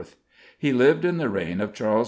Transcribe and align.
He 0.57 0.73
lived 0.73 1.05
in 1.05 1.17
the 1.17 1.29
reign 1.29 1.61
of 1.61 1.75
Charles 1.75 1.97
II. 1.97 1.99